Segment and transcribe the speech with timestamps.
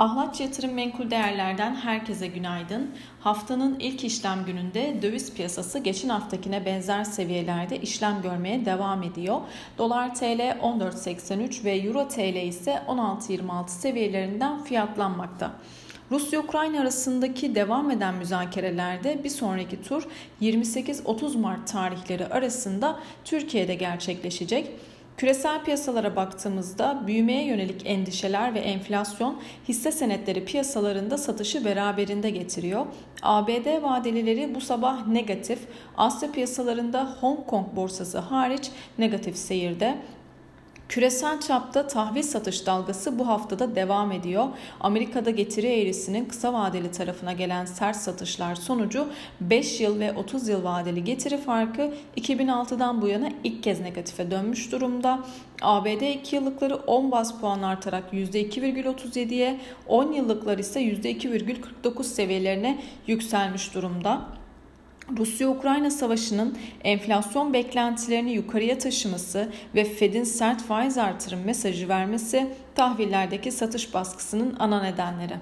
[0.00, 2.90] Ahlatçı Yatırım Menkul Değerler'den herkese günaydın.
[3.20, 9.40] Haftanın ilk işlem gününde döviz piyasası geçen haftakine benzer seviyelerde işlem görmeye devam ediyor.
[9.78, 15.52] Dolar TL 14.83 ve Euro TL ise 16.26 seviyelerinden fiyatlanmakta.
[16.10, 20.02] Rusya-Ukrayna arasındaki devam eden müzakerelerde bir sonraki tur
[20.42, 24.70] 28-30 Mart tarihleri arasında Türkiye'de gerçekleşecek.
[25.20, 32.86] Küresel piyasalara baktığımızda büyümeye yönelik endişeler ve enflasyon hisse senetleri piyasalarında satışı beraberinde getiriyor.
[33.22, 35.58] ABD vadelileri bu sabah negatif,
[35.96, 39.98] Asya piyasalarında Hong Kong borsası hariç negatif seyirde.
[40.90, 44.48] Küresel çapta tahvil satış dalgası bu haftada devam ediyor.
[44.80, 49.08] Amerika'da getiri eğrisinin kısa vadeli tarafına gelen sert satışlar sonucu
[49.40, 54.72] 5 yıl ve 30 yıl vadeli getiri farkı 2006'dan bu yana ilk kez negatife dönmüş
[54.72, 55.20] durumda.
[55.62, 64.39] ABD 2 yıllıkları 10 bas puan artarak %2,37'ye, 10 yıllıklar ise %2,49 seviyelerine yükselmiş durumda.
[65.18, 73.94] Rusya-Ukrayna savaşının enflasyon beklentilerini yukarıya taşıması ve Fed'in sert faiz artırım mesajı vermesi tahvillerdeki satış
[73.94, 75.34] baskısının ana nedenleri.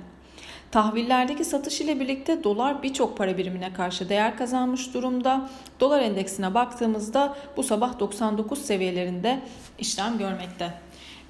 [0.71, 5.49] Tahvillerdeki satış ile birlikte dolar birçok para birimine karşı değer kazanmış durumda.
[5.81, 9.41] Dolar endeksine baktığımızda bu sabah 99 seviyelerinde
[9.79, 10.73] işlem görmekte.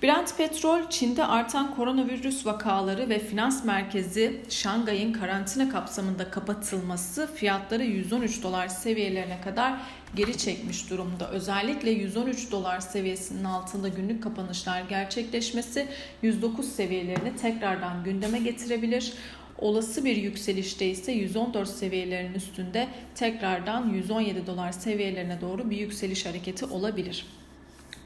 [0.02, 8.42] Brent petrol Çin'de artan koronavirüs vakaları ve finans merkezi Şangay'ın karantina kapsamında kapatılması fiyatları 113
[8.42, 9.80] dolar seviyelerine kadar
[10.16, 11.30] geri çekmiş durumda.
[11.30, 15.86] Özellikle 113 dolar seviyesinin altında günlük kapanışlar gerçekleşmesi
[16.22, 19.12] 109 seviyelerini tekrardan gündeme getirebilir.
[19.58, 26.64] Olası bir yükselişte ise 114 seviyelerinin üstünde tekrardan 117 dolar seviyelerine doğru bir yükseliş hareketi
[26.64, 27.26] olabilir.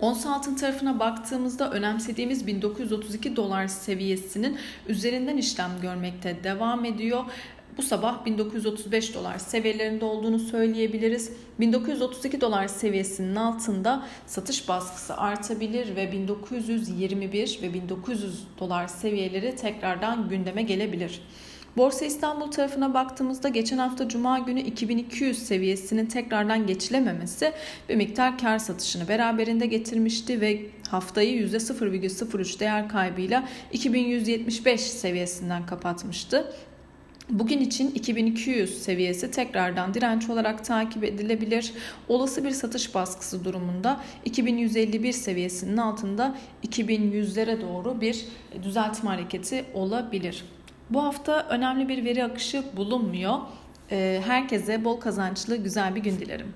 [0.03, 4.59] Ons altın tarafına baktığımızda önemsediğimiz 1932 dolar seviyesinin
[4.89, 7.25] üzerinden işlem görmekte devam ediyor.
[7.77, 11.33] Bu sabah 1935 dolar seviyelerinde olduğunu söyleyebiliriz.
[11.61, 20.63] 1932 dolar seviyesinin altında satış baskısı artabilir ve 1921 ve 1900 dolar seviyeleri tekrardan gündeme
[20.63, 21.21] gelebilir.
[21.77, 27.53] Borsa İstanbul tarafına baktığımızda geçen hafta Cuma günü 2200 seviyesinin tekrardan geçilememesi
[27.89, 36.53] bir miktar kar satışını beraberinde getirmişti ve haftayı %0,03 değer kaybıyla 2175 seviyesinden kapatmıştı.
[37.31, 41.73] Bugün için 2200 seviyesi tekrardan direnç olarak takip edilebilir.
[42.09, 48.25] Olası bir satış baskısı durumunda 2151 seviyesinin altında 2100'lere doğru bir
[48.63, 50.45] düzeltme hareketi olabilir.
[50.93, 53.39] Bu hafta önemli bir veri akışı bulunmuyor.
[53.91, 56.53] Ee, herkese bol kazançlı güzel bir gün dilerim.